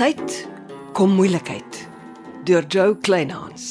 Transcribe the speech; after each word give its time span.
tyd 0.00 0.46
kom 0.96 1.10
moeilikheid 1.12 1.78
deur 2.48 2.64
Joe 2.72 2.94
Kleinhans. 3.04 3.64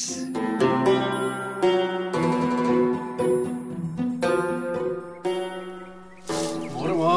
Môre 6.76 6.94
ma, 7.00 7.16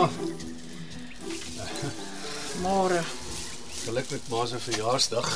Môre. 2.62 3.02
geluk 3.82 4.08
met 4.14 4.32
ma 4.32 4.46
se 4.48 4.62
verjaarsdag. 4.64 5.28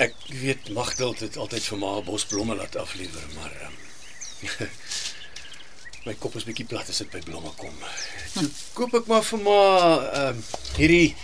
Ek 0.00 0.16
weet 0.32 0.72
Magdalt 0.72 1.20
het 1.20 1.36
altyd 1.36 1.68
vir 1.74 1.78
ma 1.84 1.98
'n 1.98 2.08
bos 2.08 2.24
blomme 2.24 2.56
laat 2.56 2.76
aflewer, 2.76 3.28
maar 3.36 3.52
um, 3.68 3.76
my 6.06 6.14
kop 6.22 6.36
is 6.38 6.46
bietjie 6.46 6.68
plat 6.70 6.88
as 6.88 7.02
dit 7.02 7.10
by 7.10 7.20
blomme 7.26 7.50
kom. 7.58 7.74
So 8.30 8.46
koop 8.76 8.94
ek 9.00 9.10
maar 9.10 9.24
vir 9.26 9.42
ma 9.42 9.58
um, 10.22 10.42
hierdie 10.78 11.16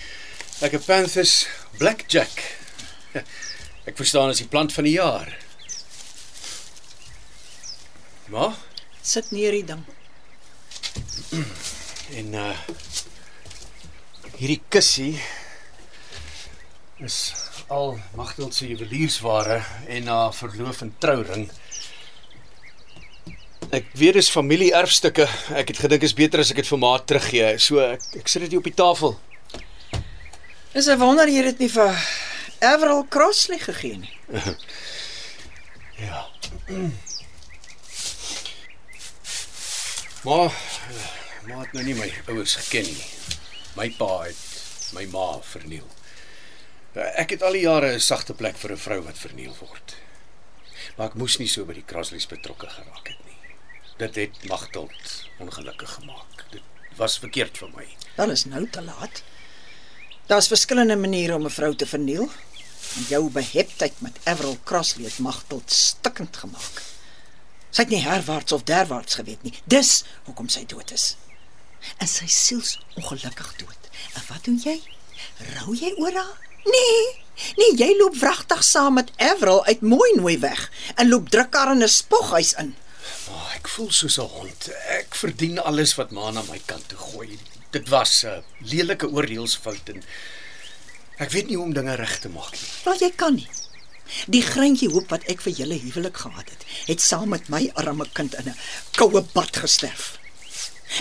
lekker 0.63 0.83
Panthers 0.87 1.47
Blackjack. 1.79 2.43
Ek 3.89 3.97
verstaan 3.99 4.31
as 4.31 4.39
die 4.39 4.47
plant 4.51 4.75
van 4.75 4.87
die 4.87 4.95
jaar. 4.95 5.31
Ma, 8.31 8.53
Sit 9.03 9.33
neer 9.35 9.51
die 9.51 9.65
ding. 9.67 9.83
En 12.19 12.35
uh 12.39 12.53
hierdie 14.37 14.61
kussie 14.75 15.15
is 17.03 17.17
al 17.71 17.95
Magdalt 18.19 18.57
se 18.57 18.67
juweliersware 18.67 19.61
en 19.97 20.11
haar 20.11 20.35
verloof 20.35 20.83
en 20.83 20.91
trouring. 21.03 21.47
Ek 23.73 23.87
weet 23.97 24.19
dis 24.19 24.29
familie-erfstukke. 24.29 25.25
Ek 25.57 25.71
het 25.73 25.79
gedink 25.81 26.03
is 26.05 26.13
beter 26.13 26.43
as 26.43 26.51
ek 26.53 26.59
dit 26.61 26.69
vir 26.69 26.81
ma 26.83 26.91
teruggee. 27.01 27.55
So 27.57 27.81
ek, 27.81 28.03
ek 28.21 28.29
sit 28.29 28.45
dit 28.45 28.53
hier 28.53 28.61
op 28.61 28.69
die 28.69 28.77
tafel. 28.77 29.15
Is 30.77 30.89
'n 30.89 30.99
wonder 31.01 31.29
jy 31.29 31.43
dit 31.43 31.59
nie 31.65 31.69
vir 31.73 31.97
Everal 32.61 33.07
Crossley 33.09 33.59
gegee 33.59 33.97
nie. 33.99 34.15
Ja. 36.03 36.27
Maar 40.25 40.51
ma 41.47 41.61
het 41.61 41.73
nou 41.73 41.85
nie 41.85 41.95
my 41.95 42.13
ouers 42.29 42.55
geken 42.55 42.87
nie. 42.87 43.07
My 43.77 43.89
pa 43.99 44.23
het 44.27 44.37
my 44.93 45.05
ma 45.11 45.41
verniel. 45.43 45.87
Ek 46.95 47.31
het 47.31 47.43
al 47.43 47.53
die 47.53 47.65
jare 47.65 47.95
'n 47.95 48.01
sagte 48.01 48.35
plek 48.35 48.57
vir 48.57 48.73
'n 48.73 48.85
vrou 48.85 49.01
wat 49.03 49.19
verniel 49.19 49.57
word. 49.61 49.97
Maar 50.97 51.07
ek 51.07 51.15
moes 51.15 51.39
nie 51.39 51.49
so 51.49 51.65
by 51.65 51.73
die 51.75 51.87
Crosleys 51.87 52.27
betrokke 52.27 52.69
geraak 52.69 53.09
het 53.09 53.25
nie. 53.27 53.32
Dit 53.97 54.15
het 54.15 54.49
Magdalt 54.49 55.25
ongelukkig 55.39 55.93
gemaak. 55.93 56.45
Dit 56.51 56.63
was 56.97 57.19
verkeerd 57.19 57.59
vir 57.59 57.71
my. 57.77 57.87
Dan 58.17 58.31
is 58.31 58.45
nou 58.45 58.69
te 58.71 58.83
laat. 58.83 59.23
Daar's 60.27 60.49
verskillende 60.49 60.97
maniere 60.97 61.35
om 61.35 61.45
'n 61.45 61.51
vrou 61.51 61.75
te 61.75 61.87
verniel. 61.87 62.31
En 62.97 63.05
jou 63.09 63.31
beheptheid 63.31 64.01
met 64.01 64.19
Everal 64.25 64.59
Crossley 64.65 65.05
het 65.05 65.19
Magteld 65.19 65.73
stikkend 65.73 66.37
gemaak. 66.37 66.83
Sy 67.71 67.81
het 67.83 67.89
nie 67.91 68.03
herwaarts 68.03 68.53
of 68.53 68.63
derwaarts 68.63 69.15
geweet 69.15 69.43
nie. 69.43 69.55
Dis 69.65 70.05
hoekom 70.25 70.49
sy 70.49 70.67
dood 70.67 70.91
is. 70.91 71.17
En 71.97 72.09
sy 72.09 72.27
siels 72.27 72.81
ongelukkig 72.95 73.57
dood. 73.57 73.89
En 74.15 74.23
wat 74.29 74.45
doen 74.45 74.61
jy? 74.65 74.83
Rou 75.57 75.77
jy 75.77 75.95
oor 75.97 76.13
haar? 76.13 76.39
Nee. 76.65 77.21
Nee, 77.57 77.77
jy 77.77 77.97
loop 77.99 78.17
wragtig 78.21 78.65
saam 78.65 78.95
met 78.95 79.11
Everal 79.17 79.65
uit 79.65 79.81
mooi 79.81 80.13
nooi 80.15 80.39
weg 80.39 80.71
en 80.95 81.09
loop 81.09 81.29
druk 81.29 81.55
haar 81.55 81.73
in 81.73 81.83
'n 81.83 81.89
spoghuis 81.89 82.53
in. 82.53 82.77
Ek 83.63 83.69
voel 83.71 83.93
soos 83.95 84.17
'n 84.19 84.27
hond. 84.27 84.65
Ek 84.99 85.15
verdien 85.15 85.59
alles 85.63 85.93
wat 85.95 86.11
ma 86.11 86.31
na 86.35 86.43
my 86.49 86.59
kant 86.67 86.89
toe 86.89 86.99
gooi. 86.99 87.39
Dit 87.71 87.89
was 87.89 88.25
'n 88.27 88.43
lelike 88.59 89.07
oordeelsfout 89.07 89.89
en 89.93 90.03
ek 91.19 91.31
weet 91.31 91.47
nie 91.47 91.57
hoe 91.57 91.67
om 91.67 91.75
dinge 91.75 91.95
reg 91.95 92.19
te 92.19 92.29
maak 92.29 92.51
nie. 92.51 92.71
Wel 92.85 92.99
jy 92.99 93.11
kan 93.15 93.35
nie. 93.35 93.47
Die 94.27 94.43
greintjie 94.43 94.91
hoop 94.91 95.15
wat 95.15 95.23
ek 95.31 95.41
vir 95.47 95.53
julle 95.53 95.79
huwelik 95.79 96.17
gehad 96.17 96.51
het, 96.51 96.65
het 96.91 97.01
saam 97.01 97.29
met 97.29 97.49
my 97.49 97.71
arme 97.75 98.07
kind 98.13 98.35
in 98.35 98.49
'n 98.51 98.59
koue 98.99 99.23
bad 99.33 99.57
gesterf. 99.57 100.19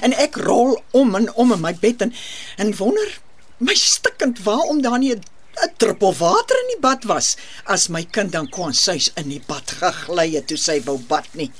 En 0.01 0.13
ek 0.13 0.35
rol 0.35 0.83
om 0.91 1.15
en 1.15 1.33
om 1.33 1.51
in 1.51 1.61
my 1.61 1.73
bed 1.73 2.01
en 2.01 2.13
en 2.57 2.75
wonder 2.75 3.19
my 3.57 3.73
stikkend 3.73 4.43
waarom 4.43 4.81
daar 4.81 4.99
nie 4.99 5.15
'n 5.15 5.23
'n 5.65 5.73
druppel 5.77 6.13
water 6.13 6.55
in 6.61 6.67
die 6.67 6.81
bad 6.81 7.03
was 7.03 7.35
as 7.65 7.87
my 7.87 8.03
kind 8.03 8.31
dan 8.31 8.49
kon 8.49 8.73
suis 8.73 9.11
in 9.15 9.29
die 9.29 9.43
bad 9.47 9.71
gegly 9.71 10.35
het 10.35 10.47
toe 10.47 10.57
sy 10.57 10.81
wou 10.83 10.97
bad 10.97 11.27
nie. 11.33 11.51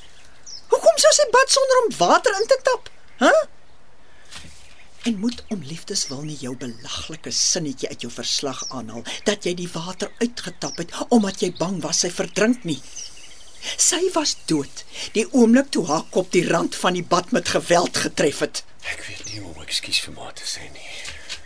Hoekom 0.72 1.02
sou 1.04 1.14
sy 1.16 1.28
bad 1.36 1.58
sonder 1.58 1.82
om 1.84 1.96
water 2.00 2.38
in 2.40 2.48
te 2.52 2.60
tap? 2.68 2.92
Hæ? 3.22 3.32
Huh? 3.32 3.48
En 5.10 5.18
moet 5.18 5.44
om 5.50 5.64
liefdeswil 5.66 6.22
nie 6.28 6.38
jou 6.38 6.52
belaglike 6.62 7.32
sinnetjie 7.34 7.90
uit 7.90 8.04
jou 8.06 8.12
verslag 8.14 8.60
aanhaal 8.70 9.02
dat 9.26 9.48
jy 9.48 9.56
die 9.58 9.70
water 9.74 10.12
uitgetap 10.22 10.78
het 10.78 10.94
omdat 11.10 11.42
jy 11.42 11.50
bang 11.58 11.80
was 11.82 12.04
sy 12.06 12.12
verdrink 12.14 12.68
nie. 12.70 12.78
Sy 13.82 14.02
was 14.14 14.36
dood 14.50 14.84
die 15.18 15.26
oomblik 15.34 15.72
toe 15.74 15.88
haar 15.90 16.06
kop 16.14 16.30
die 16.36 16.46
rand 16.46 16.78
van 16.78 16.94
die 16.98 17.06
bad 17.16 17.34
met 17.34 17.50
geweld 17.50 17.98
getref 18.04 18.44
het. 18.46 18.62
Ek 18.94 19.02
weet 19.08 19.26
nie 19.32 19.42
hoe 19.42 19.56
om 19.56 19.66
ekskuus 19.66 20.04
vir 20.06 20.18
ma 20.20 20.30
te 20.38 20.46
sê 20.46 20.70
nie. 20.70 20.90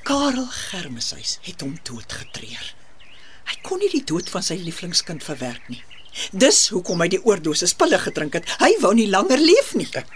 Karel 0.03 0.51
Germeshuis 0.51 1.37
het 1.47 1.63
hom 1.63 1.77
doodgetreur. 1.87 2.73
Hy 3.45 3.59
kon 3.63 3.79
nie 3.79 3.91
die 3.93 4.03
dood 4.03 4.27
van 4.35 4.43
sy 4.43 4.59
lieflingskind 4.59 5.23
verwerk 5.23 5.71
nie. 5.71 5.83
Dis 6.31 6.67
hoekom 6.73 7.01
hy 7.01 7.07
die 7.15 7.21
oordosis 7.23 7.73
pille 7.73 7.99
gedrink 7.99 8.33
het. 8.39 8.49
Hy 8.59 8.71
wou 8.81 8.93
nie 8.95 9.09
langer 9.11 9.41
leef 9.41 9.73
nie. 9.75 9.89
Ek 9.93 10.07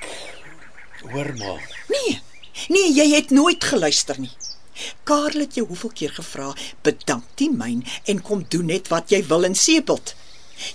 hoor 1.12 1.34
maar. 1.40 1.64
Nee. 1.92 2.20
Nee, 2.68 2.92
jy 2.92 3.08
het 3.16 3.30
nooit 3.32 3.64
geluister 3.64 4.20
nie. 4.20 4.32
Karel 5.04 5.44
het 5.44 5.56
jou 5.56 5.66
hoeveel 5.68 5.92
keer 5.92 6.12
gevra, 6.16 6.54
"Bedank 6.82 7.24
die 7.36 7.50
myn 7.52 7.86
en 8.06 8.22
kom 8.22 8.46
doen 8.48 8.66
net 8.66 8.88
wat 8.88 9.10
jy 9.10 9.24
wil 9.28 9.44
in 9.44 9.56
Sepelt." 9.56 10.16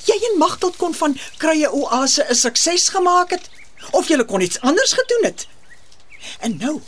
Jy 0.05 0.17
en 0.31 0.39
Magteld 0.39 0.77
kon 0.77 0.95
van 0.95 1.19
krye 1.37 1.73
oase 1.73 2.25
'n 2.29 2.35
sukses 2.35 2.89
gemaak 2.89 3.31
het 3.31 3.51
of 3.91 4.09
jy 4.09 4.25
kon 4.25 4.41
iets 4.41 4.61
anders 4.61 4.93
gedoen 4.93 5.25
het. 5.25 5.47
En 6.41 6.57
nou, 6.57 6.81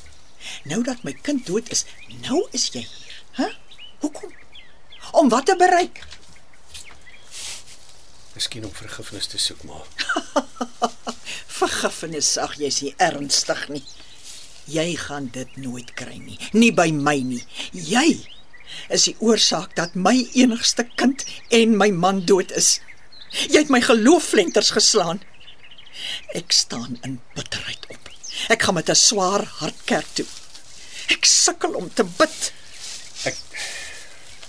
nou 0.64 0.82
dat 0.82 1.02
my 1.02 1.12
kind 1.12 1.46
dood 1.46 1.70
is, 1.70 1.84
nou 2.22 2.46
is 2.50 2.68
jy 2.72 2.80
hier, 2.80 3.22
hè? 3.32 3.48
Hoekom? 3.98 4.32
Om 5.12 5.28
wat 5.28 5.46
te 5.46 5.56
bereik? 5.56 6.04
Miskien 8.36 8.66
om 8.68 8.72
vergifnis 8.76 9.30
te 9.32 9.38
soek 9.40 9.62
maar. 9.64 9.86
Vergifnis, 11.58 12.34
ag 12.36 12.58
jy's 12.60 12.82
nie 12.84 12.92
ernstig 13.00 13.62
nie. 13.72 13.84
Jy 14.68 14.90
gaan 15.00 15.30
dit 15.32 15.54
nooit 15.56 15.92
kry 15.96 16.18
nie, 16.20 16.36
nie 16.52 16.72
by 16.74 16.90
my 16.92 17.14
nie. 17.24 17.40
Jy 17.72 18.10
is 18.92 19.06
die 19.08 19.14
oorsaak 19.24 19.72
dat 19.78 19.94
my 19.96 20.14
enigste 20.36 20.84
kind 21.00 21.24
en 21.54 21.78
my 21.80 21.88
man 21.94 22.24
dood 22.28 22.52
is. 22.60 22.74
Jy 23.46 23.62
het 23.62 23.72
my 23.72 23.80
geloofflenters 23.84 24.74
geslaan. 24.76 25.22
Ek 26.36 26.52
staan 26.52 26.98
in 27.08 27.20
bitterheid 27.38 27.88
op. 27.94 28.10
Ek 28.52 28.68
gaan 28.68 28.76
met 28.76 28.90
'n 28.90 29.00
swaar 29.00 29.46
hart 29.62 29.80
kerk 29.88 30.12
toe. 30.12 30.26
Ek 31.08 31.24
sukkel 31.24 31.72
om 31.72 31.88
te 31.88 32.04
bid. 32.04 32.52
Ek 33.24 33.36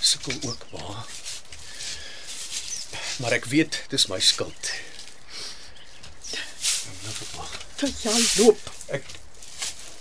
sukkel 0.02 0.36
ook 0.44 0.66
maar. 0.76 1.06
Maar 3.18 3.32
ek 3.32 3.46
weet 3.46 3.84
dis 3.90 4.08
my 4.08 4.20
skuld. 4.20 4.72
Nou 7.04 7.14
wag. 7.36 7.54
Vir 7.82 7.90
jou 8.02 8.18
loop. 8.38 8.72
Ek 8.94 9.04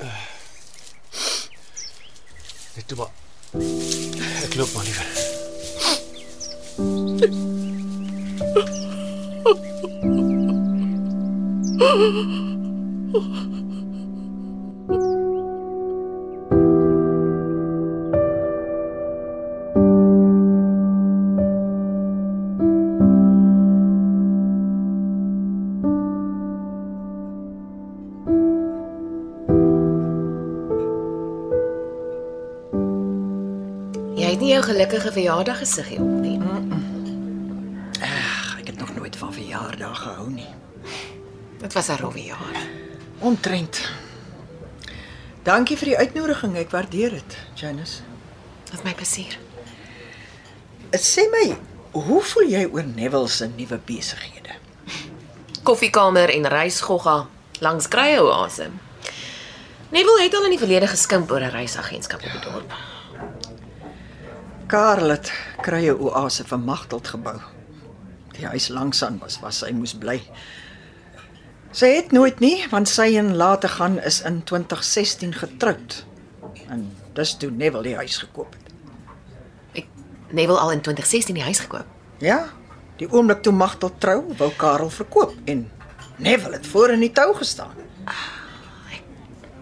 uh, 0.04 0.24
Net 2.76 2.86
toe 2.88 2.98
maar. 3.00 3.12
Ek 4.44 4.54
loop 4.60 4.72
maar 4.76 4.84
liewer. 4.84 5.08
Jy 34.26 34.32
het 34.32 34.40
nie 34.42 34.48
jou 34.50 34.62
gelukkige 34.66 35.12
verjaardag 35.14 35.58
gesiggie 35.62 36.00
op 36.02 36.14
nie. 36.18 36.40
Ag, 38.02 38.56
ek 38.58 38.72
het 38.72 38.78
nog 38.78 38.88
nooit 38.96 39.16
van 39.16 39.30
verjaardag 39.30 40.00
gehou 40.02 40.24
nie. 40.32 40.48
Dit 41.60 41.72
was 41.72 41.88
'n 41.88 42.00
rowwe 42.00 42.24
jaar. 42.24 42.56
Omtrent. 43.18 43.90
Dankie 45.42 45.76
vir 45.76 45.88
die 45.88 45.96
uitnodiging, 45.96 46.56
ek 46.56 46.70
waardeer 46.70 47.10
dit, 47.10 47.36
Janice. 47.54 48.02
Dit 48.70 48.82
my 48.82 48.94
plesier. 48.94 49.38
Sê 50.90 51.30
my, 51.30 51.56
hoe 51.90 52.22
voel 52.22 52.48
jy 52.48 52.68
oor 52.72 52.84
Neville 52.84 53.28
se 53.28 53.46
nuwe 53.56 53.78
besighede? 53.84 54.54
Koffiekamer 55.62 56.28
en 56.30 56.48
reisgogga 56.48 57.26
langs 57.60 57.88
Krye 57.88 58.22
Oase. 58.22 58.70
Neville 59.90 60.22
het 60.22 60.34
al 60.34 60.44
in 60.44 60.50
die 60.50 60.58
verlede 60.58 60.86
geskimp 60.86 61.30
oor 61.30 61.40
'n 61.40 61.50
reisagentskap 61.50 62.24
op 62.24 62.32
die 62.32 62.50
dorp. 62.50 62.72
Karel 64.66 65.12
het 65.14 65.28
krye 65.62 65.92
oase 65.94 66.42
vir 66.46 66.58
Magteld 66.58 67.06
gebou. 67.14 67.36
Die 68.34 68.46
huis 68.50 68.66
langs 68.74 69.02
aan 69.06 69.20
was 69.22 69.38
waar 69.38 69.54
sy 69.54 69.70
moes 69.70 69.94
bly. 69.94 70.18
Sy 71.76 71.92
het 71.94 72.10
nooit 72.16 72.40
nie, 72.42 72.56
want 72.72 72.90
sy 72.90 73.12
en 73.20 73.36
later 73.38 73.70
gaan 73.76 74.00
is 74.02 74.22
in 74.26 74.40
2016 74.48 75.36
getroud. 75.38 76.00
En 76.72 76.82
dis 77.14 77.34
toe 77.38 77.50
Neville 77.50 77.84
die 77.86 77.96
huis 78.00 78.16
gekoop 78.24 78.56
het. 78.58 78.72
Ek 79.82 79.86
Neville 80.34 80.58
al 80.58 80.74
in 80.74 80.82
2016 80.82 81.38
die 81.38 81.46
huis 81.46 81.62
gekoop. 81.62 81.86
Ja, 82.24 82.40
die 82.98 83.06
oomblik 83.12 83.44
toe 83.46 83.54
Magteld 83.54 84.00
trou, 84.02 84.22
wou 84.40 84.50
Karel 84.58 84.90
verkoop 84.90 85.36
en 85.44 85.68
Neville 86.16 86.58
het 86.58 86.66
voor 86.66 86.96
in 86.96 87.06
die 87.06 87.12
tou 87.12 87.28
gestaan. 87.36 87.76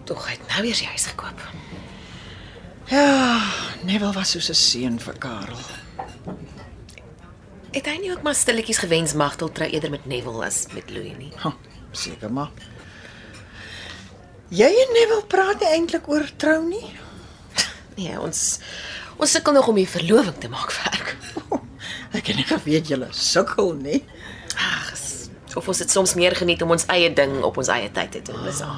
Tog 0.05 0.25
hy 0.25 0.37
het 0.37 0.49
nou 0.49 0.65
weer 0.65 0.77
die 0.81 0.89
huis 0.89 1.05
gekoop. 1.13 1.45
Ja, 2.85 3.41
Neville 3.83 4.13
was 4.13 4.31
soos 4.31 4.49
'n 4.49 4.53
seun 4.53 4.99
vir 4.99 5.17
Karel. 5.17 5.59
Het 7.71 7.85
hy 7.85 7.97
nie 7.99 8.11
ook 8.11 8.21
maar 8.23 8.35
stilletjies 8.35 8.77
gewens 8.77 9.13
Magtel 9.13 9.51
trou 9.51 9.69
eerder 9.69 9.89
met 9.89 10.05
Neville 10.05 10.45
as 10.45 10.65
met 10.73 10.89
Louis 10.89 11.17
nie? 11.17 11.31
Ha, 11.35 11.53
seker 11.91 12.31
maar. 12.31 12.51
Jy 14.49 14.69
en 14.69 14.93
Neville 14.93 15.25
praat 15.27 15.59
nie 15.59 15.69
eintlik 15.69 16.07
oor 16.07 16.29
trou 16.37 16.67
nie. 16.67 16.95
Nee, 17.95 18.19
ons 18.19 18.59
ons 19.17 19.31
sukkel 19.31 19.53
nog 19.53 19.67
om 19.67 19.75
die 19.75 19.87
verloving 19.89 20.37
te 20.37 20.49
maak 20.49 20.71
werk. 20.83 21.15
Ek 22.11 22.27
het 22.27 22.35
nie 22.35 22.47
geweet 22.47 22.87
julle 22.87 23.07
sukkel 23.11 23.73
nie. 23.73 24.03
Ag, 24.55 24.93
of 25.55 25.67
ons 25.67 25.77
dit 25.77 25.91
soms 25.91 26.13
meer 26.15 26.35
geniet 26.35 26.61
om 26.61 26.71
ons 26.71 26.85
eie 26.91 27.13
ding 27.13 27.41
op 27.43 27.57
ons 27.57 27.67
eie 27.71 27.91
tyd 27.91 28.11
te 28.11 28.21
doen, 28.21 28.43
dis 28.43 28.61
al. 28.61 28.75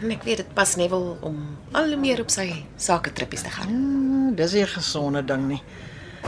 En 0.00 0.10
ek 0.14 0.22
weet 0.24 0.40
dit 0.40 0.52
pas 0.56 0.70
Neville 0.80 1.16
om 1.20 1.40
al 1.76 1.92
hoe 1.92 2.00
meer 2.00 2.22
op 2.22 2.30
sy 2.32 2.46
sake 2.80 3.12
trippies 3.12 3.44
te 3.44 3.52
gaan. 3.52 3.68
Hmm, 3.68 4.34
dis 4.36 4.52
nie 4.52 4.62
'n 4.62 4.74
gesonde 4.76 5.24
ding 5.24 5.46
nie. 5.48 5.62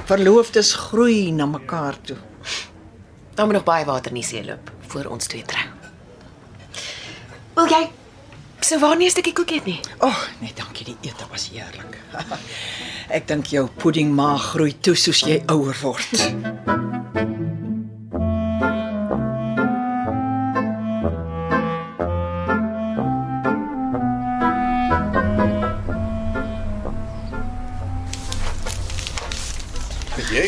Verloofdes 0.04 0.74
groei 0.74 1.32
na 1.32 1.46
mekaar 1.46 1.96
toe. 2.00 2.16
Daar 3.34 3.46
moet 3.46 3.54
nog 3.54 3.64
baie 3.64 3.84
water 3.84 4.12
in 4.12 4.20
die 4.20 4.24
see 4.24 4.44
loop 4.44 4.70
voor 4.88 5.04
ons 5.04 5.26
twee 5.26 5.42
trou. 5.42 5.64
Wil 7.54 7.66
jy 7.66 7.90
so 8.60 8.78
waar 8.78 8.96
nie 8.96 9.06
'n 9.06 9.10
stukkie 9.10 9.32
koekie 9.32 9.56
eet 9.56 9.64
nie? 9.64 9.80
O, 9.98 10.06
oh, 10.06 10.22
nee, 10.40 10.52
dankie, 10.54 10.84
die 10.84 10.96
ete 11.00 11.24
was 11.30 11.48
heerlik. 11.48 11.98
Ek 13.16 13.26
dink 13.26 13.46
jou 13.46 13.68
puddingmaag 13.68 14.42
groei 14.52 14.74
toe 14.80 14.94
soos 14.94 15.20
jy 15.20 15.42
ouer 15.46 15.76
word. 15.82 16.91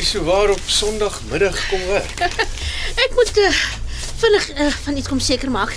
So 0.04 0.24
waar 0.24 0.50
op 0.50 0.60
Sondagmiddag 0.66 1.68
kom 1.68 1.80
werk? 1.86 2.20
Ek 3.04 3.12
moet 3.16 3.38
uh, 3.38 3.50
vinnig 4.20 4.48
uh, 4.52 4.66
van 4.84 4.96
iets 4.96 5.08
kom 5.08 5.20
seker 5.20 5.50
maak. 5.50 5.72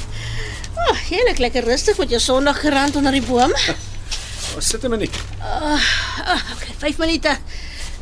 Oh, 0.75 0.95
heerlik 1.07 1.39
lekker 1.39 1.63
rustig 1.63 1.97
met 1.97 2.12
jou 2.12 2.19
Sondag 2.21 2.59
gerand 2.59 2.95
onder 2.95 3.15
die 3.15 3.24
boom. 3.24 3.53
Ons 4.56 4.68
sit 4.68 4.83
'n 4.83 4.89
minuut. 4.89 5.15
Ah, 5.39 5.79
okay, 6.56 6.74
5 6.77 6.97
minute. 6.97 7.38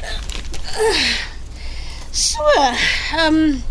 Uh, 0.01 0.97
so, 2.11 2.43
ehm 2.57 3.35
um, 3.35 3.63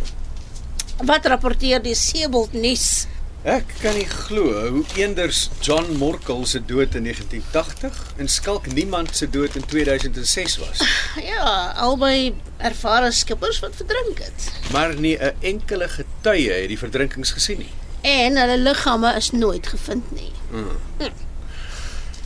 wat 1.05 1.27
rapporteer 1.27 1.83
die 1.83 1.95
Seebold 1.95 2.53
nuus? 2.53 3.07
Ek 3.45 3.75
kan 3.83 3.93
nie 3.93 4.07
glo 4.09 4.47
hoe 4.73 4.85
eenders 4.97 5.51
John 5.61 5.91
Morkel 6.01 6.47
se 6.49 6.63
dood 6.65 6.95
in 6.97 7.05
1980 7.05 7.99
en 8.17 8.29
skalk 8.33 8.71
niemand 8.73 9.11
se 9.17 9.27
dood 9.31 9.57
in 9.59 9.67
2006 9.69 10.57
was. 10.63 10.81
Ja, 11.35 11.75
albei 11.77 12.33
ervare 12.57 13.11
skippers 13.13 13.59
wat 13.61 13.77
verdrink 13.77 14.23
het. 14.25 14.47
Maar 14.73 14.95
nie 14.97 15.19
'n 15.21 15.35
enkele 15.41 15.89
getuie 15.89 16.51
het 16.53 16.69
die 16.73 16.79
verdrinkings 16.79 17.31
gesien 17.37 17.59
nie. 17.59 17.71
En 18.01 18.37
hulle 18.37 18.57
liggame 18.59 19.13
is 19.17 19.31
nooit 19.31 19.67
gevind 19.67 20.11
nie. 20.13 20.33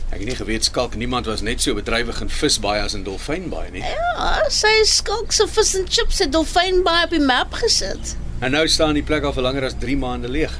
Ek 0.09 0.17
het 0.23 0.25
nie 0.25 0.35
geweet 0.35 0.63
skalk 0.63 0.95
niemand 0.95 1.25
was 1.25 1.41
net 1.41 1.61
so 1.61 1.73
bedrywig 1.75 2.21
in 2.21 2.29
visbaai 2.29 2.79
as 2.81 2.93
in 2.93 3.03
dolfynbaai 3.03 3.69
nie. 3.71 3.81
Ja, 3.83 4.39
sy 4.49 4.71
skalk 4.83 5.31
se 5.31 5.47
vis 5.47 5.75
en 5.75 5.85
chips 5.89 6.19
het 6.19 6.31
dolfynbaai 6.31 7.03
op 7.03 7.09
die 7.09 7.19
map 7.19 7.53
gesit. 7.53 8.15
En 8.39 8.51
nou 8.51 8.67
staan 8.67 8.93
die 8.93 9.03
plek 9.03 9.23
al 9.23 9.33
vir 9.33 9.43
langer 9.43 9.65
as 9.65 9.73
3 9.79 9.97
maande 9.97 10.29
leeg. 10.29 10.59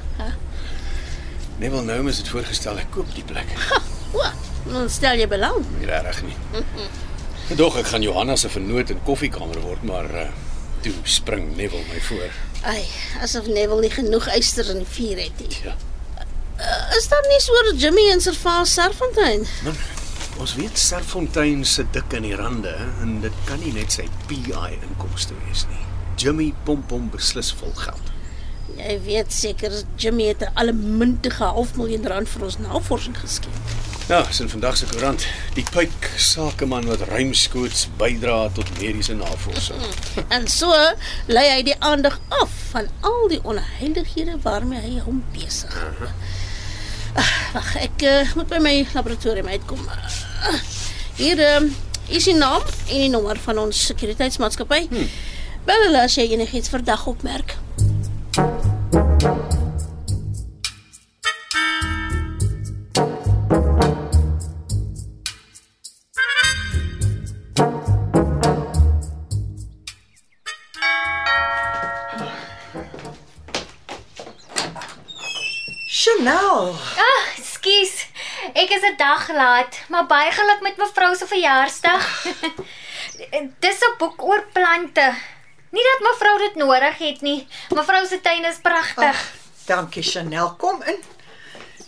Ha. 1.60 1.66
Neville 1.66 1.84
Noumus 1.84 2.18
het 2.18 2.30
voorgestel 2.32 2.78
ek 2.80 2.92
koop 2.96 3.10
die 3.16 3.24
plek. 3.28 3.50
O, 4.10 4.24
dan 4.66 4.88
stel 4.90 5.20
jy 5.20 5.28
belang. 5.30 5.60
Nie 5.78 5.86
regtig 5.86 6.24
nie. 6.26 6.38
Dog 7.60 7.76
ek 7.78 7.92
gaan 7.92 8.02
Johanna 8.02 8.34
se 8.40 8.50
vernoot 8.50 8.90
in 8.90 9.02
koffiekamer 9.06 9.60
word, 9.62 9.84
maar 9.86 10.08
uh, 10.10 10.24
toe 10.82 10.94
spring 11.04 11.52
Neville 11.58 11.84
my 11.92 12.00
voor. 12.08 12.34
Ai, 12.72 12.88
asof 13.22 13.46
Neville 13.52 13.84
nie 13.84 13.92
genoeg 13.94 14.32
yster 14.34 14.72
in 14.74 14.82
die 14.82 14.90
vuur 14.96 15.22
het 15.22 15.44
nie. 15.44 15.62
Ja. 15.68 15.76
Uh, 16.58 16.98
is 16.98 17.06
daar 17.12 17.28
nie 17.30 17.40
oor 17.54 17.70
Jimmy 17.76 18.08
en 18.16 18.24
Servaas 18.24 18.74
Serfontein? 18.74 19.46
Man, 19.68 19.78
ons 20.42 20.56
weet 20.58 20.82
Serfontein 20.82 21.62
se 21.68 21.86
dik 21.94 22.18
in 22.18 22.26
die 22.32 22.36
rande 22.40 22.74
en 23.04 23.20
dit 23.22 23.44
kan 23.46 23.62
nie 23.62 23.76
net 23.78 23.94
sy 23.94 24.08
PI 24.32 24.80
inkomste 24.80 25.38
wees 25.44 25.68
nie. 25.70 25.84
Jimmy 26.18 26.50
pomp 26.66 26.90
hom 26.96 27.12
beslis 27.14 27.54
vol 27.62 27.78
geld. 27.78 28.09
Jy 28.78 29.00
weet 29.06 29.34
seker 29.34 29.72
Jimmy 29.96 30.28
het 30.28 30.42
'n 30.42 30.54
allemintige 30.54 31.44
half 31.44 31.76
miljoen 31.76 32.08
rand 32.08 32.30
vir 32.30 32.44
ons 32.44 32.58
navorsing 32.58 33.18
geskenk. 33.18 33.56
Ja, 34.10 34.28
is 34.30 34.40
in 34.40 34.50
vandag 34.50 34.78
se 34.78 34.86
koerant. 34.86 35.26
Die 35.54 35.66
pyk 35.72 36.12
sakeman 36.18 36.86
wat 36.90 37.02
ruimskoots 37.12 37.88
bydra 37.98 38.50
tot 38.54 38.80
mediese 38.80 39.14
navorsing. 39.14 39.84
En 40.36 40.48
so 40.48 40.74
lei 41.28 41.46
hy 41.50 41.64
die 41.64 41.76
aandag 41.80 42.20
af 42.28 42.50
van 42.72 42.88
al 43.02 43.28
die 43.28 43.40
onheilighede 43.44 44.40
waarmee 44.42 44.82
hy 44.82 45.00
hom 45.06 45.24
besig 45.36 45.74
hou. 45.74 46.10
Ah, 47.14 47.30
Wag, 47.54 47.76
ek 47.76 48.02
uh, 48.02 48.34
moet 48.36 48.50
by 48.50 48.58
my 48.58 48.74
laboratorium 48.94 49.48
uitkom. 49.48 49.86
Uh, 49.86 50.58
hier 51.22 51.38
uh, 51.46 51.62
is 52.10 52.26
die 52.26 52.36
naam 52.38 52.66
en 52.66 53.06
die 53.06 53.14
nommer 53.14 53.38
van 53.46 53.62
ons 53.62 53.86
sekuriteitsmaatskappy. 53.92 54.88
Hmm. 54.90 55.10
Bel 55.70 55.86
hulle 55.86 56.02
as 56.10 56.18
jy 56.18 56.32
enigiets 56.34 56.74
verdag 56.74 57.06
opmerk. 57.10 57.60
Ek 78.70 78.76
is 78.76 78.86
'n 78.86 78.98
dag 79.02 79.30
laat, 79.34 79.80
maar 79.90 80.06
baie 80.06 80.32
geluk 80.32 80.62
met 80.62 80.78
mevrou 80.78 81.16
se 81.16 81.26
verjaarsdag. 81.26 82.04
Dis 83.66 83.80
'n 83.82 83.96
boek 83.98 84.22
oor 84.24 84.46
plante. 84.54 85.16
Nie 85.74 85.84
dat 85.84 86.00
mevrou 86.06 86.38
dit 86.38 86.56
nodig 86.56 86.98
het 86.98 87.22
nie. 87.22 87.48
Mevrou 87.74 88.06
se 88.06 88.22
tuin 88.22 88.46
is 88.46 88.60
pragtig. 88.62 89.04
Ag, 89.06 89.32
dankie 89.66 90.04
Chanel. 90.04 90.54
Kom 90.56 90.84
in. 90.84 91.00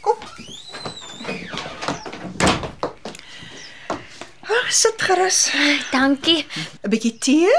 Kom. 0.01 0.17
Ah, 4.41 4.69
sit 4.69 5.01
gerus. 5.01 5.51
Dankie. 5.91 6.47
'n 6.81 6.89
Bietjie 6.89 7.17
tee? 7.17 7.53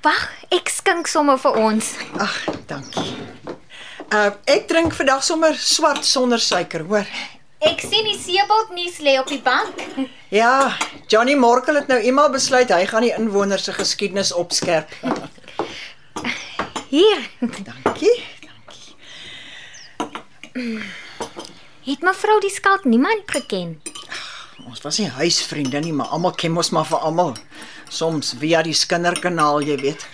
Wag, 0.00 0.32
ek 0.48 0.68
skink 0.68 1.06
sommer 1.06 1.38
vir 1.38 1.52
ons. 1.52 1.92
Ag, 2.18 2.44
dankie. 2.66 3.16
Uh 4.08 4.32
ek 4.44 4.64
drink 4.68 4.94
vandag 4.94 5.22
sommer 5.22 5.54
swart 5.54 6.04
sonder 6.04 6.40
suiker, 6.40 6.88
hoor. 6.88 7.06
Ek 7.60 7.82
sien 7.84 8.06
die 8.08 8.16
seebold 8.16 8.70
nuus 8.72 8.98
lê 9.04 9.18
op 9.20 9.28
die 9.28 9.40
bank. 9.44 9.82
Ja, 10.32 10.72
Johnny 11.12 11.34
Morkel 11.36 11.76
het 11.76 11.90
nou 11.92 11.98
eendag 12.00 12.30
besluit 12.32 12.70
hy 12.72 12.86
gaan 12.88 13.04
die 13.04 13.12
inwoners 13.12 13.66
se 13.68 13.74
geskiedenis 13.76 14.32
opskerp. 14.32 14.88
Hier. 16.88 17.26
Dankie. 17.40 18.16
Het 21.84 22.00
mevrou 22.06 22.38
die 22.40 22.52
skalk 22.52 22.84
niemand 22.88 23.28
geken? 23.28 23.76
Ons 24.66 24.80
was 24.84 24.98
nie 25.00 25.10
huisvriende 25.12 25.80
nie, 25.84 25.92
maar 25.92 26.12
almal 26.16 26.32
ken 26.32 26.52
mos 26.56 26.72
maar 26.72 26.88
vir 26.88 27.04
almal. 27.04 27.34
Soms 27.90 28.34
via 28.40 28.62
die 28.64 28.76
skinderkanaal, 28.76 29.60
jy 29.66 29.76
weet. 29.80 30.06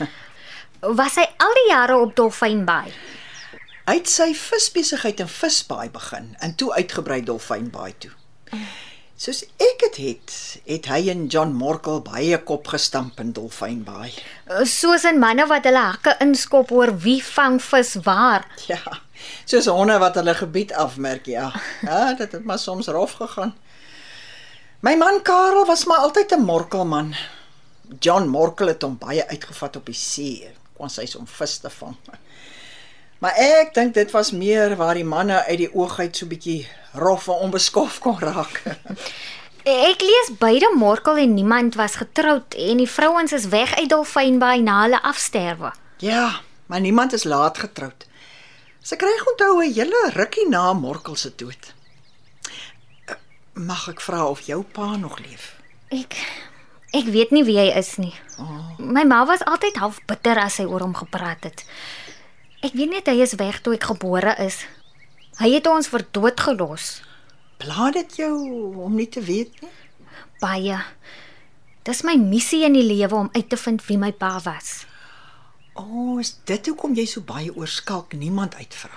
Was 0.81 1.17
hy 1.21 1.25
al 1.43 1.55
die 1.61 1.69
jare 1.71 1.97
op 2.03 2.17
Dolfynbaai? 2.17 2.91
Hy 3.87 4.01
het 4.01 4.09
sy 4.11 4.33
visbesigheid 4.35 5.21
in 5.23 5.29
Visbaai 5.31 5.93
begin 5.95 6.33
en 6.43 6.57
toe 6.59 6.73
uitgebrei 6.75 7.21
Dolfynbaai 7.23 7.93
toe. 8.03 8.11
Soos 9.17 9.45
ek 9.63 9.85
dit 9.85 9.99
het, 10.03 10.33
het 10.67 10.89
hy 10.91 10.99
en 11.13 11.23
John 11.31 11.55
Morkel 11.55 12.03
baie 12.05 12.35
kop 12.49 12.67
gestamp 12.75 13.21
in 13.23 13.31
Dolfynbaai. 13.37 14.11
Soos 14.67 15.07
in 15.07 15.23
manne 15.23 15.47
wat 15.47 15.71
hulle 15.71 15.85
hakke 15.93 16.17
inskop 16.27 16.75
oor 16.75 16.97
wie 17.07 17.21
vang 17.23 17.61
vis 17.63 17.95
waar. 18.09 18.49
Ja, 18.67 18.83
soos 19.47 19.71
honde 19.71 20.01
wat 20.03 20.19
hulle 20.19 20.35
gebied 20.35 20.75
afmerk, 20.75 21.31
ja. 21.31 21.53
Ja, 21.87 22.13
dit 22.19 22.35
het 22.35 22.45
maar 22.45 22.59
soms 22.59 22.91
rof 22.91 23.17
gegaan. 23.23 23.55
My 24.83 24.97
man 24.99 25.23
Karel 25.23 25.65
was 25.71 25.87
maar 25.87 26.03
altyd 26.03 26.35
'n 26.35 26.43
morkelman. 26.43 27.15
John 28.01 28.27
Morkel 28.27 28.67
het 28.67 28.83
hom 28.83 28.99
baie 28.99 29.29
uitgevat 29.29 29.77
op 29.77 29.87
die 29.87 29.95
see, 29.95 30.51
kon 30.75 30.91
sy 30.91 31.07
om 31.19 31.27
vis 31.27 31.59
te 31.63 31.71
vang. 31.71 31.95
Maar 33.19 33.35
ek 33.41 33.75
dink 33.75 33.95
dit 33.95 34.11
was 34.11 34.31
meer 34.33 34.77
waar 34.77 34.95
die 34.95 35.05
manne 35.05 35.45
uit 35.47 35.59
die 35.59 35.71
oog 35.75 35.99
uit 35.99 36.17
so 36.17 36.27
bietjie 36.27 36.67
rof 36.93 37.29
en 37.29 37.35
onbeskof 37.49 37.99
kon 38.05 38.19
raak. 38.21 38.63
Ek 39.67 40.01
lees 40.01 40.29
beide 40.39 40.69
Morkel 40.79 41.17
en 41.19 41.33
niemand 41.35 41.75
was 41.75 41.97
getroud 41.99 42.55
en 42.55 42.77
die 42.77 42.87
vrouens 42.87 43.33
is 43.33 43.49
weg 43.51 43.73
uit 43.75 43.89
Dolfynbaai 43.91 44.61
na 44.63 44.83
hulle 44.83 45.01
afsterwe. 45.03 45.73
ja, 45.99 46.41
maar 46.67 46.81
niemand 46.81 47.13
is 47.13 47.25
laat 47.25 47.59
getroud. 47.59 48.07
Sy 48.83 48.97
kry 48.97 49.11
onthou 49.33 49.63
'n 49.65 49.73
hele 49.75 50.11
rukkie 50.15 50.49
na 50.49 50.73
Morkel 50.73 51.17
se 51.17 51.33
dood. 51.37 51.75
Mag 53.55 53.89
ek 53.89 54.01
vra 54.01 54.27
of 54.29 54.41
jou 54.47 54.63
pa 54.63 54.97
nog 54.97 55.19
leef? 55.19 55.57
Ek 55.89 56.15
ek 56.93 57.05
weet 57.05 57.31
nie 57.31 57.45
wie 57.45 57.59
hy 57.59 57.71
is 57.79 57.97
nie. 57.97 58.15
My 58.79 59.05
ma 59.05 59.25
was 59.27 59.43
altyd 59.45 59.77
half 59.77 59.99
bitter 60.07 60.39
as 60.39 60.55
sy 60.55 60.65
oor 60.65 60.81
hom 60.81 60.95
gepraat 60.95 61.43
het. 61.45 61.65
Ek 62.65 62.73
weet 62.73 62.91
net 62.91 63.09
hy 63.11 63.21
is 63.21 63.37
weg 63.37 63.61
toe 63.61 63.75
ek 63.77 63.85
gebore 63.91 64.33
is. 64.41 64.63
Hy 65.41 65.51
het 65.53 65.67
ons 65.69 65.91
vir 65.93 66.07
dood 66.17 66.41
gelos. 66.41 67.03
Pla 67.61 67.91
dit 67.93 68.19
jou 68.23 68.33
om 68.85 68.95
nie 68.97 69.09
te 69.09 69.21
weet 69.21 69.53
nie? 69.61 69.73
Baie. 70.41 70.79
Dis 71.85 72.03
my 72.05 72.17
missie 72.21 72.65
in 72.67 72.77
die 72.77 72.85
lewe 72.85 73.15
om 73.15 73.33
uit 73.37 73.49
te 73.49 73.59
vind 73.61 73.85
wie 73.87 73.99
my 74.01 74.13
pa 74.17 74.39
was. 74.45 74.87
O, 75.77 75.85
oh, 75.85 76.21
is 76.21 76.33
dit 76.49 76.71
hoekom 76.71 76.97
jy 76.97 77.05
so 77.09 77.21
baie 77.21 77.53
oor 77.53 77.69
skalk 77.69 78.17
niemand 78.17 78.57
uitvra? 78.57 78.97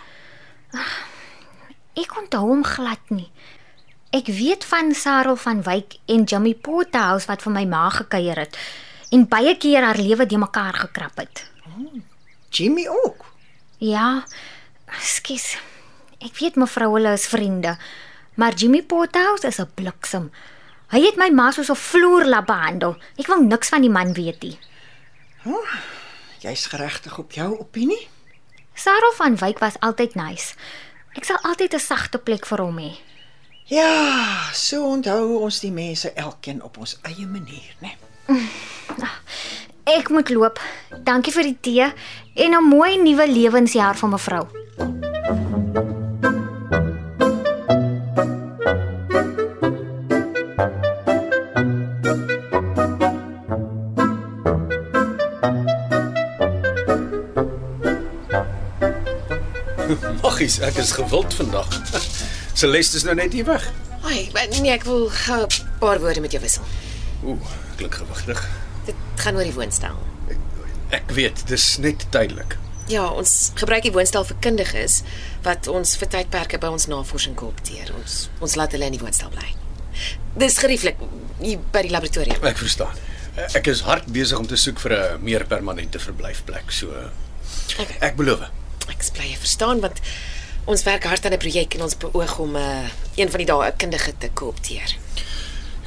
Ek 2.00 2.16
onthou 2.16 2.46
hom 2.48 2.64
glad 2.64 3.12
nie. 3.12 3.28
Ek 4.16 4.32
weet 4.32 4.64
van 4.66 4.94
Sarel 4.96 5.36
van 5.38 5.60
Wyk 5.68 6.00
en 6.10 6.24
Jimmy 6.24 6.56
Pothouse 6.56 7.28
wat 7.30 7.44
vir 7.46 7.54
my 7.54 7.66
ma 7.70 7.90
gekuier 7.94 8.40
het 8.46 8.56
en 9.14 9.28
baie 9.30 9.56
keer 9.58 9.84
haar 9.86 10.00
lewe 10.00 10.26
de 10.26 10.38
mekaar 10.38 10.80
gekrap 10.86 11.20
het. 11.20 11.44
Jimmy 12.50 12.88
ook. 12.88 13.26
Ja, 13.80 14.24
skus. 15.00 15.54
Ek 16.20 16.36
weet 16.42 16.58
mevrou 16.60 16.94
hulle 16.98 17.14
is 17.16 17.28
vriende, 17.32 17.78
maar 18.36 18.54
Jimmy 18.60 18.82
Pothouse 18.84 19.48
is 19.48 19.60
'n 19.60 19.72
bliksem. 19.76 20.32
Hy 20.92 21.00
het 21.06 21.16
my 21.18 21.30
ma 21.30 21.52
soos 21.52 21.70
'n 21.70 21.76
vloerlap 21.76 22.46
behandel. 22.46 22.98
Ek 23.18 23.28
wou 23.28 23.44
niks 23.44 23.70
van 23.70 23.82
die 23.82 23.90
man 23.90 24.14
weet 24.14 24.42
nie. 24.44 24.60
Jy's 26.40 26.66
geregtig 26.66 27.18
op 27.18 27.32
jou 27.32 27.60
opinie? 27.60 28.08
Sarel 28.74 29.14
van 29.14 29.36
Wyk 29.36 29.60
was 29.60 29.80
altyd 29.80 30.16
nice. 30.16 30.56
Ek 31.16 31.24
sal 31.24 31.38
altyd 31.44 31.74
'n 31.74 31.80
sagte 31.80 32.18
plek 32.18 32.46
vir 32.46 32.58
hom 32.60 32.78
hê. 32.78 32.98
Ja, 33.66 34.50
so 34.54 34.86
onthou 34.86 35.40
ons 35.40 35.60
die 35.60 35.72
mense 35.72 36.12
elkeen 36.14 36.64
op 36.64 36.78
ons 36.78 36.98
eie 37.04 37.28
manier, 37.28 37.76
né? 37.82 37.92
Ek 39.84 40.10
moet 40.10 40.30
loop. 40.30 40.60
Dankie 41.10 41.32
vir 41.34 41.48
die 41.48 41.58
tee 41.66 41.86
en 42.46 42.54
'n 42.54 42.68
mooi 42.70 42.94
nuwe 43.02 43.26
lewensjaar 43.26 43.98
vir 43.98 44.10
mevrou. 44.10 44.46
Maggies, 60.22 60.60
ek 60.62 60.78
is 60.78 60.92
gewild 60.92 61.34
vandag. 61.34 61.68
Celeste 62.62 62.98
is 62.98 63.04
nou 63.04 63.16
net 63.16 63.34
hier 63.34 63.46
weg. 63.46 63.72
Ai, 64.06 64.30
maar 64.34 64.48
nee, 64.62 64.72
ek 64.72 64.84
wil 64.86 65.10
gou 65.10 65.42
'n 65.42 65.48
paar 65.80 66.00
woorde 66.00 66.22
met 66.22 66.32
jou 66.32 66.42
wissel. 66.42 66.64
Ooh, 67.26 67.42
klink 67.76 67.96
gewigtig. 67.96 68.50
Dit 68.86 68.96
gaan 69.16 69.36
oor 69.36 69.44
die 69.44 69.58
woonstel. 69.58 69.98
Ek 70.92 71.12
weet, 71.14 71.48
dis 71.48 71.78
net 71.78 72.06
tydelik. 72.12 72.58
Ja, 72.90 73.06
ons 73.14 73.52
gebruik 73.56 73.84
die 73.86 73.92
woonstel 73.94 74.26
vir 74.26 74.38
kundiges 74.42 75.04
wat 75.46 75.68
ons 75.70 75.92
vir 76.02 76.08
tydperke 76.10 76.58
by 76.58 76.72
ons 76.74 76.88
navorsing 76.90 77.36
koopteer. 77.38 77.92
Ons 78.00 78.30
ons 78.42 78.56
laat 78.58 78.72
hulle 78.74 78.86
in 78.90 78.98
die 78.98 79.02
woonstel 79.04 79.30
bly. 79.30 79.46
Dis 80.40 80.58
gerieflik 80.58 80.98
hier 81.40 81.60
by 81.74 81.84
die 81.86 81.92
laboratorium. 81.94 82.42
Ek 82.50 82.58
verstaan. 82.58 82.98
Ek 83.56 83.68
is 83.68 83.82
hard 83.86 84.10
besig 84.12 84.40
om 84.42 84.48
te 84.50 84.58
soek 84.58 84.80
vir 84.80 84.92
'n 84.98 85.24
meer 85.24 85.46
permanente 85.46 86.00
verblyfplek, 86.00 86.72
so 86.72 86.90
Okay. 87.80 87.98
ek 88.02 88.16
beloof. 88.16 88.42
Ek 88.90 89.04
bly 89.14 89.30
jy 89.32 89.38
verstaan 89.38 89.80
want 89.82 90.02
ons 90.66 90.84
werk 90.84 91.04
hard 91.04 91.26
aan 91.26 91.34
'n 91.34 91.38
projek 91.38 91.76
en 91.76 91.82
ons 91.84 91.98
beoog 91.98 92.40
om 92.40 92.56
'n 92.56 92.58
uh, 92.58 92.90
een 93.16 93.30
van 93.30 93.38
die 93.38 93.46
dae 93.46 93.68
'n 93.70 93.78
kundige 93.78 94.14
te 94.18 94.30
koopteer. 94.34 94.98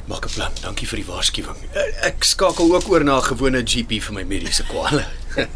Maak 0.05 0.25
'n 0.25 0.33
plan. 0.35 0.51
Dankie 0.61 0.87
vir 0.87 0.97
die 0.99 1.05
waarskuwing. 1.07 1.57
Ek 2.03 2.23
skakel 2.23 2.75
ook 2.75 2.89
oor 2.89 3.03
na 3.03 3.17
'n 3.17 3.23
gewone 3.23 3.61
GP 3.63 4.01
vir 4.01 4.13
my 4.13 4.23
mediese 4.23 4.63
kwale. 4.67 5.05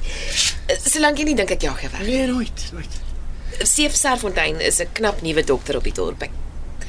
Solank 0.92 1.18
jy 1.18 1.24
nie 1.24 1.36
dink 1.36 1.51
ek 1.51 1.62
jag 1.62 1.82
jou 1.82 1.92
weg. 1.92 2.08
nee, 2.08 2.27
nooit, 2.27 2.70
nooit. 2.74 2.94
Seef 3.63 3.96
Serfontein 3.96 4.60
is 4.62 4.80
'n 4.80 4.88
knap 4.94 5.22
nuwe 5.22 5.44
dokter 5.44 5.75
op 5.75 5.84
die 5.84 5.94
dorp. 5.94 6.22
Ek, 6.22 6.32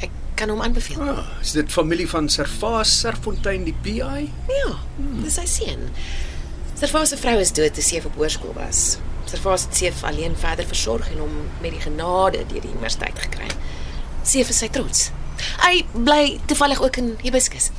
ek 0.00 0.10
kan 0.34 0.48
hom 0.48 0.60
aanbeveel. 0.62 1.02
Ah, 1.02 1.26
is 1.42 1.52
dit 1.52 1.72
familie 1.72 2.08
van 2.08 2.28
Servaas 2.28 3.00
Serfontein 3.00 3.64
die 3.64 3.74
PI? 3.82 4.30
Ja, 4.48 4.78
dis 5.22 5.34
sy 5.34 5.46
seun. 5.46 5.90
Servaas 6.78 7.08
se 7.08 7.16
vrou 7.16 7.38
is 7.40 7.52
dood 7.52 7.74
toe 7.74 7.82
Seef 7.82 8.04
op 8.04 8.14
hoërskool 8.14 8.54
was. 8.54 8.98
Servaas 9.26 9.62
het 9.66 9.76
Seef 9.76 10.04
alleen 10.04 10.36
verder 10.36 10.64
versorg 10.66 11.10
en 11.10 11.18
hom 11.18 11.48
met 11.60 11.70
die 11.70 11.80
genade 11.80 12.46
deur 12.46 12.60
die 12.60 12.70
universiteit 12.70 13.18
gekry. 13.18 13.48
Seef 14.22 14.48
is 14.48 14.58
sy 14.58 14.68
trots. 14.68 15.10
Hy 15.64 15.84
bly 15.92 16.40
toevallig 16.46 16.82
ook 16.82 16.96
in 16.96 17.16
Hibiscus. 17.22 17.70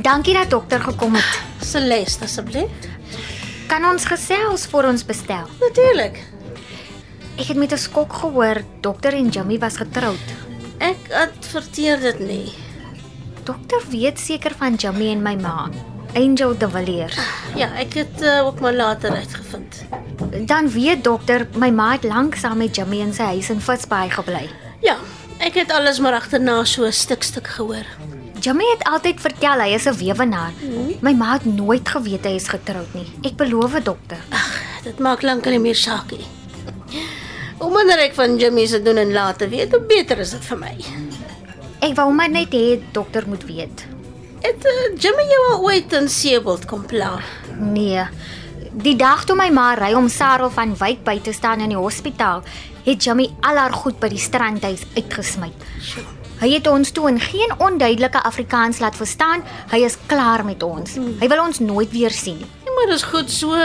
Dankie 0.00 0.34
dat 0.34 0.50
dokter 0.50 0.80
gekom 0.80 1.14
het. 1.14 1.40
Celeste 1.60 2.24
asseblief. 2.24 2.70
Kan 3.68 3.84
ons 3.84 4.04
gesels 4.04 4.64
voor 4.66 4.88
ons 4.88 5.04
bestel? 5.06 5.46
Natuurlik. 5.60 6.16
Ek 7.36 7.46
het 7.46 7.56
met 7.56 7.72
'n 7.72 7.78
skok 7.78 8.12
gehoor 8.12 8.62
dokter 8.80 9.12
en 9.12 9.28
Jimmy 9.28 9.58
was 9.58 9.76
getroud. 9.76 10.26
Ek 10.78 10.98
adverteer 11.50 11.98
dit 11.98 12.18
nie. 12.22 12.52
Dokter 13.42 13.82
weet 13.90 14.20
seker 14.22 14.52
van 14.54 14.76
Jimmy 14.78 15.08
en 15.10 15.22
my 15.22 15.32
ma, 15.34 15.64
Angel 16.14 16.52
de 16.58 16.68
Villiers. 16.70 17.16
Ja, 17.58 17.66
ek 17.74 17.96
het 17.98 18.22
uh, 18.22 18.44
ook 18.46 18.60
maar 18.62 18.76
later 18.76 19.10
uitgevind. 19.10 19.80
Dan 20.46 20.70
weet 20.70 21.02
dokter 21.04 21.48
my 21.58 21.72
ma 21.74 21.88
het 21.96 22.06
lank 22.06 22.38
saam 22.38 22.62
met 22.62 22.76
Jimmy 22.78 23.00
in 23.02 23.10
sy 23.16 23.32
huis 23.32 23.50
in 23.50 23.58
Visbaai 23.58 24.12
gebly. 24.14 24.44
Ja, 24.84 24.94
ek 25.42 25.58
het 25.58 25.74
alles 25.74 25.98
maar 25.98 26.20
agterna 26.20 26.60
so 26.70 26.86
stuk 26.94 27.26
stuk 27.26 27.50
gehoor. 27.56 27.88
Jimmy 28.38 28.70
het 28.76 28.86
altyd 28.86 29.18
vertel 29.20 29.66
hy 29.66 29.74
is 29.74 29.90
'n 29.90 29.98
weewenaar. 29.98 30.54
My 31.02 31.12
ma 31.12 31.32
het 31.32 31.50
nooit 31.50 31.88
geweet 31.88 32.24
hy 32.30 32.36
is 32.38 32.46
getroud 32.48 32.94
nie. 32.94 33.10
Ek 33.26 33.34
beloof 33.36 33.74
dokter. 33.82 34.22
Dit 34.86 35.02
maak 35.02 35.22
lankal 35.22 35.58
nie 35.58 35.66
meer 35.66 35.76
saak 35.76 36.14
nie. 36.14 36.26
Hoe 37.58 37.74
minder 37.74 37.98
ek 37.98 38.14
van 38.14 38.38
Jimmy 38.38 38.66
se 38.66 38.82
doen 38.82 38.96
en 38.96 39.12
late 39.12 39.48
weet, 39.48 39.70
hoe 39.70 39.82
beter 39.82 40.18
is 40.18 40.30
dit 40.30 40.44
vir 40.44 40.58
my. 40.58 40.76
Ek 41.80 41.94
wou 41.96 42.10
maar 42.12 42.28
net 42.28 42.52
hê 42.52 42.76
dokter 42.92 43.24
moet 43.28 43.44
weet. 43.48 43.86
Het 44.44 44.66
uh, 44.68 45.00
Jimmy 45.00 45.24
jou 45.28 45.40
al 45.50 45.62
ooit 45.64 45.92
in 45.96 46.08
Seebold 46.12 46.66
kom 46.68 46.82
pla? 46.88 47.14
Nee. 47.56 48.04
Die 48.84 48.96
dag 49.00 49.24
toe 49.24 49.36
my 49.36 49.48
ma 49.52 49.70
ry 49.78 49.94
om 49.96 50.08
Sarel 50.12 50.52
van 50.52 50.74
Wyk 50.76 51.00
by 51.04 51.16
te 51.24 51.32
staan 51.32 51.64
in 51.64 51.72
die 51.72 51.80
hospitaal, 51.80 52.44
het 52.84 53.04
Jimmy 53.04 53.30
al 53.40 53.60
haar 53.60 53.72
goed 53.72 53.96
by 54.00 54.12
die 54.12 54.20
strandhuis 54.20 54.84
uitgesmy. 54.94 55.50
Hy 56.40 56.52
het 56.52 56.68
ons 56.68 56.92
toe 56.96 57.08
in 57.08 57.18
geen 57.20 57.56
onduidelike 57.60 58.22
Afrikaans 58.28 58.80
laat 58.84 58.96
verstaan 58.96 59.44
hy 59.72 59.82
is 59.88 59.98
klaar 60.08 60.44
met 60.44 60.62
ons. 60.64 60.96
Hy 60.96 61.32
wil 61.32 61.44
ons 61.48 61.64
nooit 61.64 61.90
weer 61.96 62.12
sien 62.12 62.40
nie. 62.40 62.52
Nee, 62.64 62.76
maar 62.76 62.92
dis 62.92 63.08
goed 63.08 63.32
so. 63.32 63.56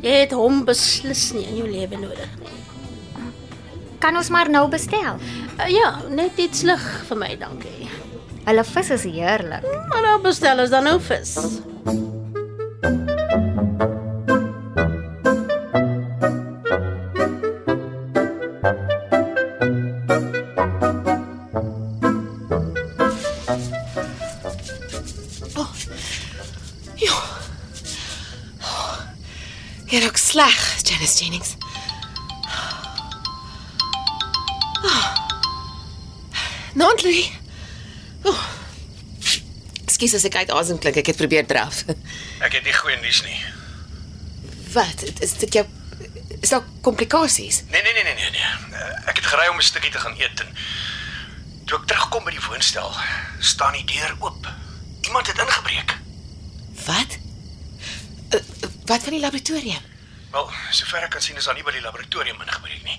Jy 0.00 0.20
het 0.24 0.36
hom 0.36 0.64
beslis 0.68 1.30
nie 1.36 1.44
in 1.48 1.60
jou 1.60 1.68
lewe 1.68 2.06
nodig 2.08 2.38
nie. 2.40 2.63
Kan 3.98 4.16
ons 4.16 4.28
maar 4.28 4.50
nou 4.50 4.68
bestel. 4.68 5.20
Uh, 5.58 5.68
ja, 5.70 5.94
net 6.08 6.38
iets 6.38 6.62
lig 6.62 6.84
vir 7.08 7.20
my, 7.20 7.30
dankie. 7.40 7.88
Hulle 8.44 8.64
vis 8.64 8.90
is 8.90 9.06
heerlik. 9.08 9.64
Maar 9.88 10.02
nou 10.10 10.18
bestel 10.26 10.60
ons 10.60 10.70
dan 10.74 10.84
nou 10.84 10.98
vis. 11.00 11.38
Ja. 27.00 27.16
Jy 29.88 30.00
raak 30.04 30.18
sleg, 30.18 30.60
Janice 30.84 31.22
Jennings. 31.22 31.56
Oh. 36.84 36.90
Nantlie. 36.90 37.30
Oh. 38.28 38.42
Ekskuus 39.84 40.14
as 40.18 40.24
ek 40.28 40.36
uit 40.42 40.50
asem 40.52 40.78
klink. 40.82 40.96
Ek 41.00 41.06
het 41.12 41.16
probeer 41.20 41.46
draf. 41.48 41.82
Ek 42.44 42.52
het 42.58 42.64
nie 42.66 42.74
goeie 42.76 42.96
nuus 43.00 43.22
nie. 43.24 43.38
Wat? 44.74 45.04
Is 45.24 45.32
dit 45.40 45.60
jou 45.60 45.64
is 46.44 46.50
daar 46.52 46.64
komplikasies? 46.84 47.62
Nee 47.72 47.80
nee 47.82 47.92
nee 47.96 48.04
nee 48.04 48.14
nee 48.20 48.30
nee. 48.36 48.48
Eh, 48.76 49.08
Ek 49.08 49.16
het 49.20 49.26
gery 49.32 49.46
om 49.48 49.56
'n 49.56 49.62
stukkie 49.64 49.90
te 49.90 49.98
gaan 50.02 50.16
eet 50.20 50.40
en 50.44 50.50
toe 51.64 51.78
ek 51.78 51.86
terugkom 51.88 52.24
by 52.24 52.30
die 52.36 52.44
woonstel, 52.48 52.92
staan 53.40 53.72
die 53.72 53.84
deur 53.84 54.16
oop. 54.20 54.48
Iemand 55.08 55.26
het 55.26 55.38
ingebreek. 55.38 55.96
Wat? 56.84 57.16
Uh, 58.34 58.40
wat 58.84 59.02
van 59.02 59.12
die 59.12 59.20
laboratorium? 59.20 59.80
Wel, 60.34 60.48
sover 60.74 61.04
ek 61.06 61.12
kan 61.14 61.22
sien 61.22 61.36
is 61.38 61.46
daar 61.46 61.54
nie 61.54 61.62
by 61.62 61.70
die 61.76 61.80
laboratorium 61.84 62.40
ingebreek 62.42 62.80
nie. 62.82 62.96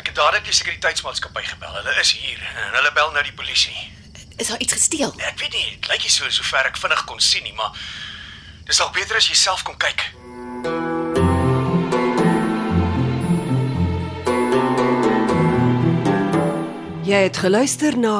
Ek 0.00 0.06
het 0.08 0.14
dadelik 0.16 0.46
die 0.46 0.54
sekuriteitsmaatskappy 0.56 1.42
gebel. 1.44 1.74
Hulle 1.76 1.92
is 2.00 2.14
hier 2.16 2.40
en 2.62 2.78
hulle 2.78 2.92
bel 2.96 3.12
nou 3.12 3.24
die 3.26 3.34
polisie. 3.36 3.76
Is 4.40 4.48
daar 4.48 4.62
iets 4.64 4.72
gesteel? 4.72 5.12
Ek 5.28 5.36
weet 5.42 5.52
nie, 5.52 5.66
dit 5.74 5.88
lyk 5.90 6.06
nie 6.06 6.12
so 6.14 6.32
sover 6.32 6.70
ek 6.70 6.80
vinnig 6.80 7.02
kon 7.10 7.20
sien 7.20 7.44
nie, 7.44 7.52
maar 7.58 7.76
dis 8.64 8.80
dalk 8.80 8.96
beter 8.96 9.20
as 9.20 9.28
jy 9.28 9.36
self 9.36 9.66
kom 9.68 9.76
kyk. 9.76 10.06
Jy 17.04 17.22
het 17.28 17.44
geluister 17.44 18.00
na 18.00 18.16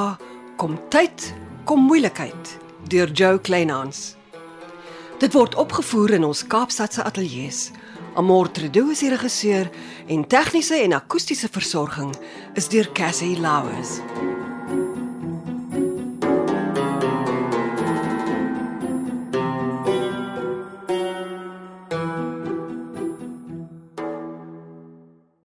Kom 0.61 0.77
tyd, 0.93 1.33
kom 1.65 1.89
moeilikheid 1.89 2.57
deur 2.93 3.17
Jo 3.17 3.39
Kleinhans. 3.41 4.19
Dit 5.25 5.33
word 5.33 5.57
opgevoer 5.57 6.19
in 6.21 6.29
ons 6.29 6.45
Kaapstadse 6.45 7.09
ateljee 7.09 7.53
se. 7.65 7.87
Amor 8.19 8.51
Tredo 8.51 8.89
is 8.91 8.99
die 8.99 9.13
regisseur 9.13 9.69
en 10.11 10.25
tegniese 10.27 10.81
en 10.83 10.97
akoestiese 10.97 11.47
versorging 11.55 12.11
is 12.59 12.67
deur 12.73 12.91
Cassie 12.91 13.39
Louws. 13.39 14.01